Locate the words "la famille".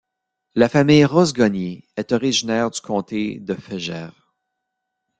0.55-1.05